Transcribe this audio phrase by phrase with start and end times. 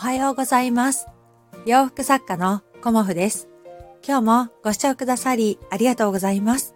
[0.00, 1.08] はようございます。
[1.66, 3.50] 洋服作家のコモフです。
[4.02, 6.74] 今日もご視聴くださりありがとうございます。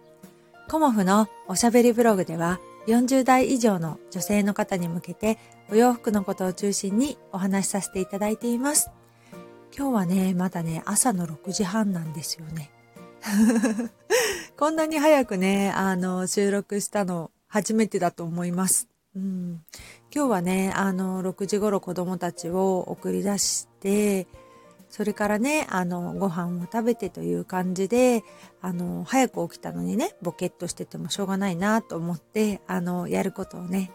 [0.69, 5.39] コモフのおしゃべりブログでは40代以上の女性の方に向けて
[5.71, 8.91] お洋服のことを中心にお話しさせていただいています。
[9.75, 12.69] 今日はね、まだね、朝の6時半なんですよね。
[14.55, 18.87] こんなに早くね、あの、収録したの初めてだと思います。
[19.15, 19.63] うん、
[20.13, 24.27] 今日はね、あの、6時頃子供たちを送り出して、
[24.89, 28.23] それからね、あの、ご飯を食べてという感じで、
[28.61, 33.91] あの、早く起きたのにね、ボケっとしててもしょうがないなと思って、あの、やることをね、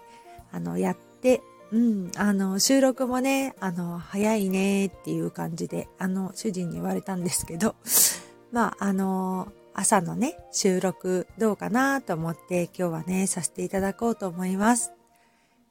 [0.53, 7.77] あの、やって、うん、あの、収録もね、あの、早いねっていう感じで、あの、主人に言われたんですけど、
[8.53, 14.93] まあ、あの、朝のね、収録どうかなと思って今日はね、させていただこうと思います。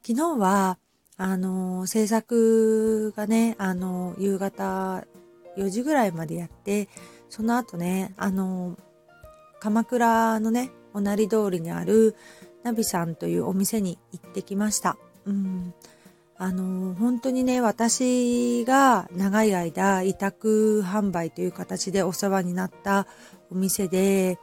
[0.10, 0.80] 昨日は、
[1.18, 5.06] あの、制作がね、あの、夕方
[5.56, 6.90] 4時ぐらいまでやって、
[7.30, 8.76] その後ね、あの、
[9.60, 12.16] 鎌倉のね、おなり通りにある
[12.64, 14.98] ナビさんというお店に行ってきました。
[15.26, 15.76] うん。
[16.40, 23.06] あの、本当にね、私が長い間委託販売という形でお世話になった
[23.52, 24.40] お店で、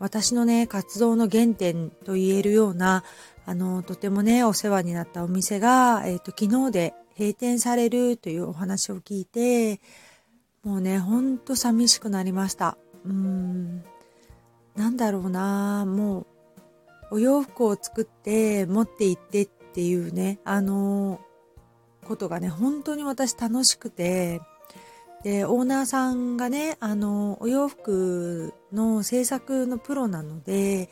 [0.00, 3.04] 私のね、活動の原点と言えるような、
[3.46, 9.80] あの、とてもね、お世話になったお店が、えっ、と、昨日で閉店されるというお話を聞いて、
[10.62, 12.78] もうね、ほんと寂しくなりました。
[13.04, 13.84] うん。
[14.74, 16.26] なんだろうなもう、
[17.12, 21.20] お洋服を作って持って行ってっていうね、あの、
[22.04, 24.40] ことがね、本当に私楽しくて、
[25.22, 30.90] で、オーナーさんがね、あの、お洋服の制作のプロなので、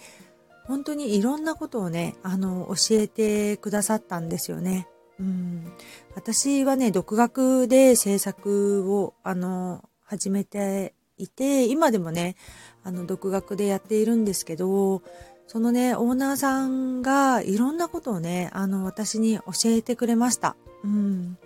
[0.65, 4.89] 本当にいろんなことをね、あの、教えてくださったんですよね。
[5.19, 5.73] うん。
[6.15, 12.37] 私はね、独学で制作を、あの、始めていて、今でもね、
[12.85, 15.03] あの、独学でやっているんですけど、
[15.47, 20.57] そのね、オーナーさんがいろんなことをね、あの、私に教えてくれました。
[20.85, 21.39] うん。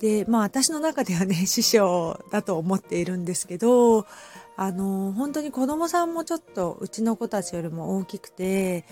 [0.00, 4.06] で、まあ私の中ではね、 師匠だと思っているんですけど、
[4.56, 8.84] あの、本当に子供さんもちょっとうちの子たちよりも大きくて、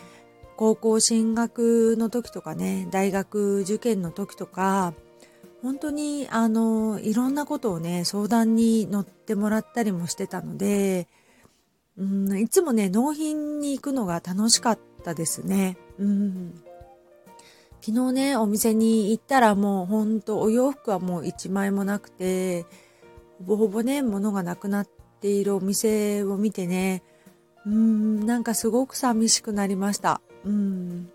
[0.56, 4.92] 高校進学の時とかね、大学受験の時とか、
[5.62, 11.08] 本当にあの、いろんなことをね、相談に乗ってもらったりもしてたので、
[11.96, 15.78] うん、いつもね、納品に行くのが楽しかったですね。
[15.98, 16.54] うん。
[17.80, 22.62] 昨日ね、お店に行ったらもうほんとお洋服はもう一枚もなくて、
[23.38, 24.88] ほぼほぼね、物がなくなっ
[25.20, 27.02] ているお店を見てね、
[27.64, 30.20] うーん、なんかすごく寂しくなりました。
[30.44, 31.10] うん。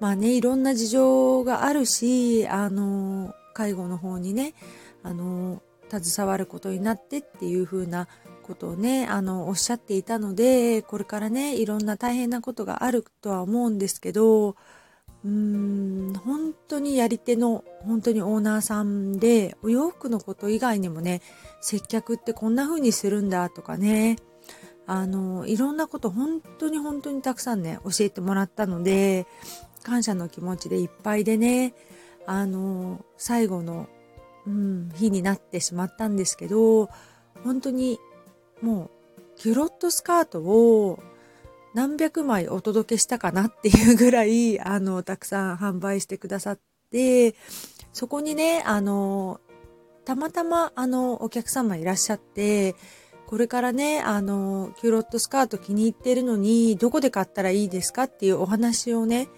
[0.00, 4.54] まあね、いろんな事情があるし、あの、介護の方にね、
[5.02, 8.08] あの、携わることになってっていう風な
[8.42, 14.56] ことをね、あの、おっしゃっていたので、これからね、いろんな大変なことがあるとは思うんですけど、
[15.24, 21.22] うーん、本当にやり手の、本当にオーナーさんで、お洋服のこと以外にもね、
[21.60, 24.16] 接客ってこんな風にするんだとかね、
[24.86, 29.26] あの、いろんなこと本当に本当にたくさんね、教えてもらったので、
[29.82, 31.74] 感謝の気持ちでいっぱいでね、
[32.26, 33.88] あの、最後の、
[34.46, 36.90] うん、日になってしまったんですけど、
[37.44, 37.98] 本当に
[38.60, 38.90] もう、
[39.36, 41.00] キュロットスカートを
[41.74, 46.58] 何百枚お届けしたかなっていうぐらい、 あの、たくさん販売してくださっ
[46.90, 47.34] て、
[47.92, 49.40] そこにね、あの、
[50.04, 52.76] たまたま、あの、お客様いらっしゃって、
[53.26, 59.28] これからね、あの、キューロットスカート気に入ってるのに、どこで買ったらいいですかっていうお話をね、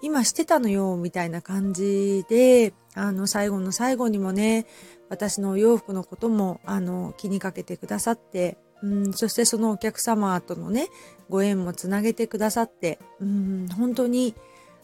[0.00, 4.66] 今してたのよ、みたいな感じで、あの、最後の最後にもね、
[5.10, 10.88] 私のお洋服のことも、あの、気にかけてくださって、うん、そしてそのお客様とのね、
[11.28, 14.34] ご縁もつなげてくださって、うん、本当に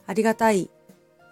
[0.07, 0.71] ありがたい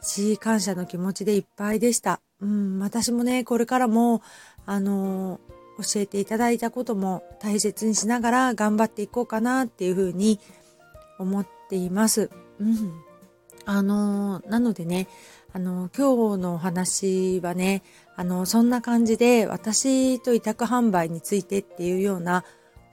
[0.02, 2.20] し、感謝の気持ちでいっぱいでした。
[2.40, 4.22] うん、私もね、これからも、
[4.66, 5.40] あの、
[5.78, 10.40] 教えていただいたことも大切にしながら頑張っていこうかなっていうふうに
[11.18, 12.30] 思っています。
[12.60, 12.92] うん。
[13.64, 15.08] あの、なのでね、
[15.52, 17.82] あの、今日のお話はね、
[18.14, 22.44] あの、そんな感じで私と委託販売についてっていうような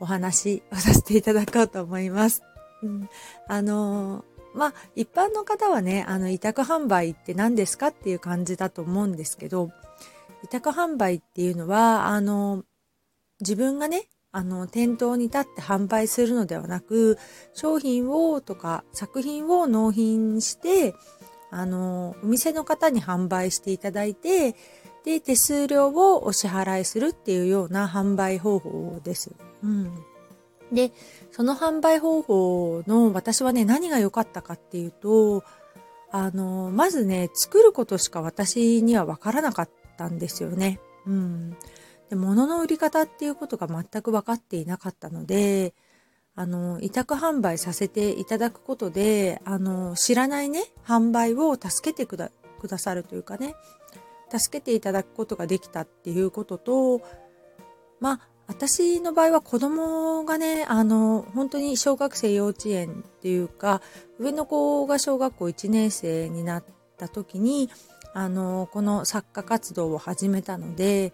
[0.03, 2.43] お話をさせていただこうと思います。
[2.83, 3.09] うん、
[3.47, 9.71] あの、まあ、一般の方はね、あの、委託販売って何ですかっていう感じだと思うんですけど、
[10.43, 12.65] 委託販売っていうのは、あの、
[13.39, 17.17] 自分がね、あの、店頭に立って販売するのではなく、
[17.53, 20.95] 商品をとか作品を納品して、
[21.49, 24.55] あの、お店の方に販売していただいて、
[25.05, 29.31] で、手数料をお支払いするっていうような販売方法です。
[29.63, 29.91] うん。
[30.71, 30.91] で、
[31.31, 35.43] その販売方法の私はね、何が良かったかっていうと、
[36.11, 40.79] あの、まずね、作ることしか私にはわからなかったんですよね。
[41.05, 41.57] うん。
[42.09, 45.73] で、物の売り方っていうことが全く分かっていなかったので、
[46.35, 53.55] あの、委託販売させていただくことで、あの、知らないね、販売を助けてくだくださるというかね、
[54.35, 57.01] 助けていただくことができたっていうことと、
[57.99, 63.81] まあ、私の場合は子供がね、あの、本当に小学生幼稚園っていうか、
[64.19, 66.63] 上の子が小学校1年生になっ
[66.97, 67.69] た時に、
[68.13, 71.13] あの、この作家活動を始めたので、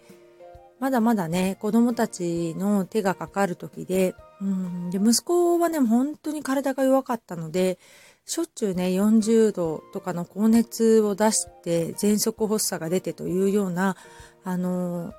[0.80, 7.78] まだまだね、子供たちの手がかかる時で、うん、で、息子はね、本当に体が弱かったので、
[8.24, 13.96] しょっちゅうね、40度とかの高熱を出して、喘息発作が出てというような、
[14.42, 15.12] あの、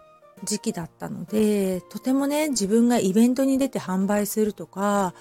[0.44, 5.14] 時期だったので、とてもね、自分がイベントに出て販売するとか、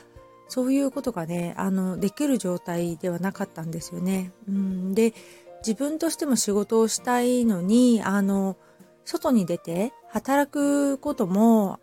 [0.48, 4.32] そういうことがね、あの、できる状態ではなかったんですよね。
[4.48, 5.14] うん、で、
[5.60, 8.56] 自分としても仕事をしたいのに、あの、
[9.04, 11.80] 外に出て働くことも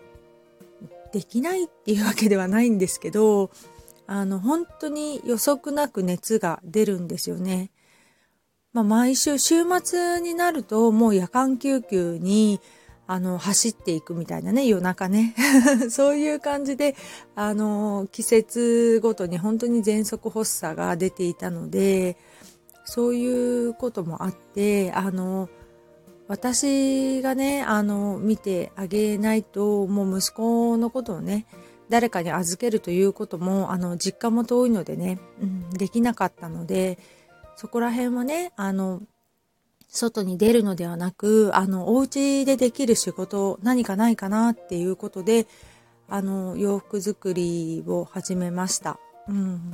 [1.12, 3.52] できないっていうわけではないんですけど、
[4.06, 7.72] あの、本当に予測なく熱が出るんですよね。
[8.74, 12.60] まあ、毎週、週末になるともう夜間救急に
[13.08, 15.34] あの、走っていくみたいなね、夜中ね。
[15.90, 16.96] そういう感じで、
[17.36, 22.18] あの、季節ごとに本当に喘息発作が出ていたので、
[22.84, 25.50] そういうこともあって、あの、
[26.28, 31.46] 私がね、あの、見てあげないと、もう息子のことをね、
[31.90, 37.00] 誰かに預けるということも、あの、実家も遠いのでね、うん、できなかったので、
[37.56, 39.02] そこら辺はね、あの、
[39.88, 45.48] 外に出るのではなく、あの、お家でできる仕事、何かないかなっていうことで、
[46.10, 49.00] あの、洋服作りを始めました。
[49.28, 49.74] うん。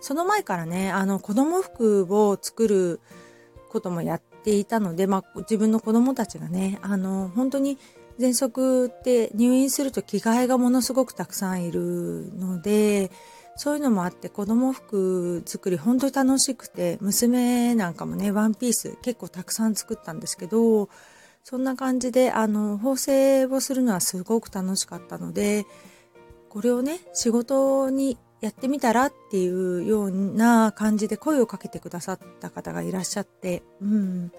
[0.00, 3.00] その前からね、あの、子供服を作る
[3.68, 7.78] こともやっていたので、まあ、自分の子供たちがね、あの、本当に
[8.18, 13.10] 喘息って入院すると着替えがものすごくたくさんいるので、
[13.62, 20.88] そういうのもあって子供服作り本当に楽しくて、娘なんかもね、ワンピース結構たくさん作ったんですけど、
[21.44, 25.64] そんな感じで、あの、縫製をするのはすごく楽しかったので、
[26.48, 34.32] これをね、仕事にやってみたらっていうような感じで声をかけてくださった方がいらっしゃって、うん。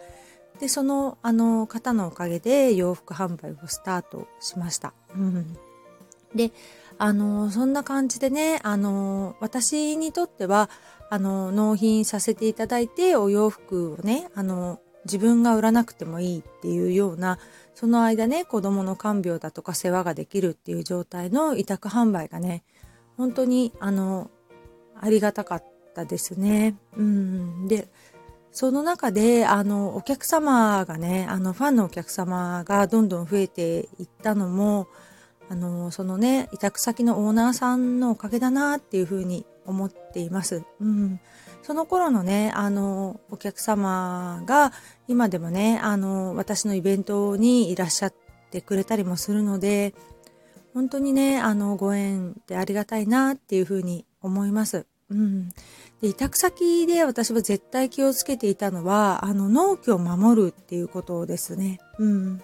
[0.60, 4.94] で、その、あの、方のおかげで洋服販売をスタートしました。
[5.16, 5.58] うん。
[6.36, 6.52] で、
[6.98, 10.70] あの、そんな感じでね、あの、私にとっては、
[11.10, 17.40] あの、納品させていただいて、お洋服をね、あの、自分が売らなくてもいいっていうような、
[17.76, 22.64] その間ね、子供の看病だとか世話ができるっていう状態の委託販売がね、
[23.18, 24.32] 本当に、あの、
[25.00, 25.64] ありがたかっ
[25.94, 26.76] たですね。
[26.96, 27.68] うん。
[27.68, 27.90] で、
[28.52, 34.88] その中で、あの、お客様がね、あの、ファンのお客様がどんどん増えていったのも、
[35.50, 40.64] あの、そのね、委託先のオーナーさんのおかげだなっていうふうに思っています。
[40.80, 41.20] うん。
[41.62, 44.74] その頃のね、あの、お客様が
[45.08, 48.14] 今でもね、あの、私のイベントにいらっしゃっ
[48.52, 49.94] てくれたりもするので、
[50.74, 54.86] 本当にね、あの、ご縁でありがたいなっていうふうに思います。
[55.10, 55.50] うん。
[56.02, 61.80] で、委託先で私は絶対気をつけていたのは、あの、納期を守るっていうことですね。
[62.00, 62.42] うん。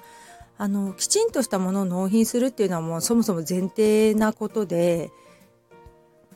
[0.60, 5.10] あの、きちんとしたものを納品するっていうのはもうそもそも前提なことで、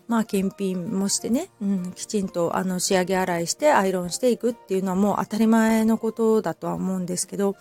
[0.07, 7.57] まあ、検品もしてね、うん、きちんとあの仕上げ洗いしてアイロンしていくっていうのはもう当たり前のことだとは思うんですけど、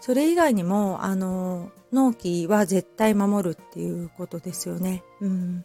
[0.00, 5.02] それ以外にも、あの、納期は絶対守るっていうことですよね。
[5.22, 5.64] うん。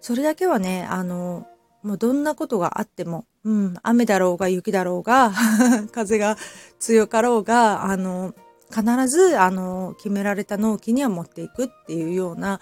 [0.00, 1.48] それだけはね、あの、
[1.82, 5.32] もうどんなことがあっても、うん、雨だろうが雪だろうが、
[5.90, 6.36] 風が
[6.78, 8.34] 強かろうが、あの、
[8.70, 12.60] 必ず、あの、決められた納期には持っていくっていうような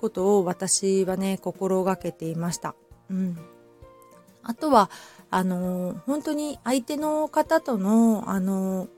[0.00, 2.74] ことを私はね、心がけていました。
[3.10, 3.38] うん。
[4.42, 4.90] あとは、
[5.30, 8.88] あの、本当に相手の方との、あの、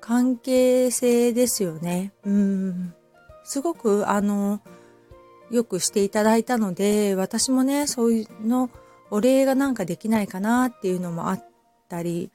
[0.00, 2.12] 関係性ですよね。
[2.24, 2.94] うん。
[3.44, 4.60] すごく、あの、
[5.50, 8.70] よくしていただいたので、私もね、そういうの、
[9.10, 11.44] お礼がなんかできないかなっていうのもあっ
[11.88, 12.30] たり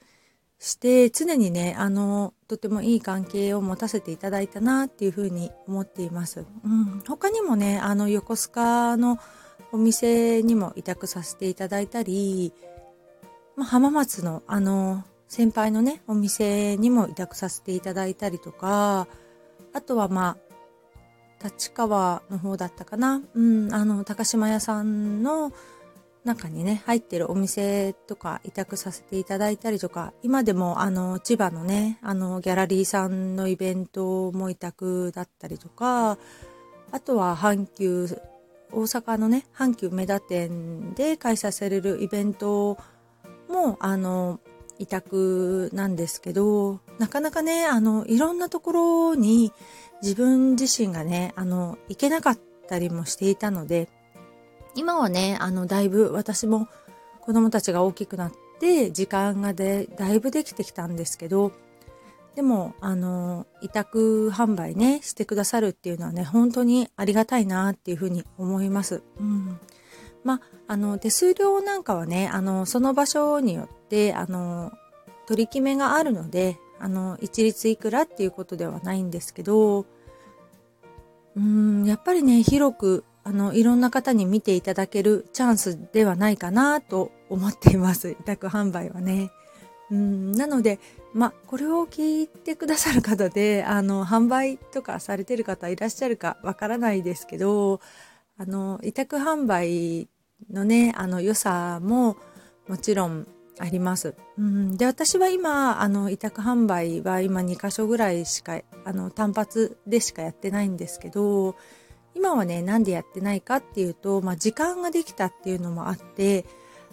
[0.60, 6.46] して、常にね、あの、とてもいい関係を持たせていただいたなっていうふうに思っています。
[6.64, 9.20] うん、他にもね、あの、横須賀の
[9.72, 12.54] お店にも委託させていただいたり、
[13.56, 19.08] まあ、浜松のあの、先輩のね、お店にも委託させていただいたりとか、
[19.74, 20.46] あとはまあ、
[21.44, 23.22] 立川の方だったかな。
[23.34, 25.52] うん、あの、高島屋さんの
[26.26, 36.18] 中にね、入ってるお店とか委託させていただいたりとか、今でもあの、千葉のね、あの、ギャラリーさんのイベントも委託だったりとか、
[36.92, 38.08] あとは阪急、
[38.72, 42.78] 大阪のね、阪急梅田店で開催されるイベント
[43.48, 44.40] も、あの、
[44.80, 49.54] 委託なんですけど、なかなかね、あの、いろんなところに
[50.02, 53.90] 自分自身がね、あの、行けなかったりもしていたので、
[54.76, 56.68] 今はね、あの、だいぶ私も
[57.22, 61.52] 子供たちが大きくなって、時間がで、だいぶできてきたんですけど、
[62.36, 69.02] でも、あの、委託販売ね、してくださるっていうのはね、本当にありがたいなっていうふうに思います。
[69.20, 69.60] うん。
[70.26, 74.74] まあ、あの、手数料なんかはね、あの、その場所によって、あの、
[75.28, 79.86] 取り決めがあるので、あの、一律いくらっていうことではないんですけど、
[81.38, 88.12] うん、やっぱりね、広く、あの、いろんな方に見ていただけるチャンスではないかなと思っています。
[88.14, 89.32] 委託販売はね。
[89.90, 90.80] うん、なので、
[91.14, 97.82] まこれを聞いてくださる方で、あの、販売とかされてる方いらっしゃるかわからないですけど、
[98.38, 100.08] あの、委託販売
[100.52, 102.18] のね、あの良さも
[102.68, 103.28] もちろん
[103.58, 104.14] あります。
[104.38, 111.56] うん、で、私は今、あの、委託販売は今2箇所ぐらいしか、あの、単発でしかやってないんですけど、
[112.16, 116.46] 今はね、なんでやってないかっていうと、まあ、時間ができたっていうのもあって、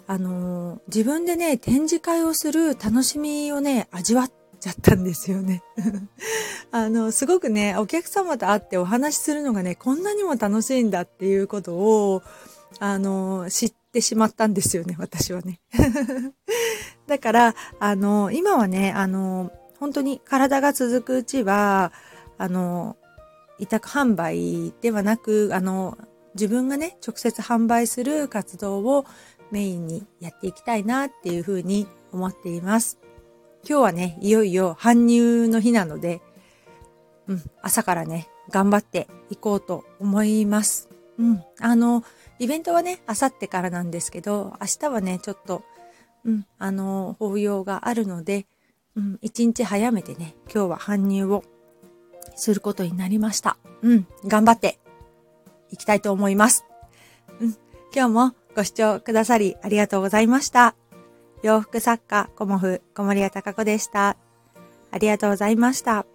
[0.05, 5.63] あの自分でね、展示会をする楽しみをね、味わっちゃったんですよね。
[6.71, 12.21] あの、すごくね、お客様と会ってお話しするのがね、こんなにも楽しいんだっていうことを、
[12.79, 15.61] あの、知ってしまったんですよね、私はね。
[17.07, 21.93] だから、あの、今はね、あの、本当に体が続くうちは、
[22.37, 22.97] あの、
[23.59, 25.97] 委託販売ではなく、あの、
[26.35, 29.05] 自分がね、直接販売する活動を
[29.51, 32.97] メインにやっていきたいなっていうふうに思っています。
[33.67, 36.21] 今日はね、いよいよ搬入の日なので、
[37.27, 40.89] うん、朝からね、頑張っていこうと思います。
[41.17, 42.03] うん、あの、
[42.39, 45.63] イベントはね、あさってからなんですけど、明日はね、ちょっと、
[46.25, 48.47] うん、あの、法要があるので、
[48.95, 51.43] うん、一日早めてね、今日は搬入を
[52.35, 53.57] することになりました。
[53.81, 54.79] うん、頑張って
[55.69, 56.65] いきたいと思います。
[57.39, 57.57] うん、
[57.93, 60.75] 今日もご視聴くださりありがとうございました。
[61.41, 64.17] 洋服作家、コモフ、小森屋隆子でした。
[64.91, 66.05] ありがとうございました。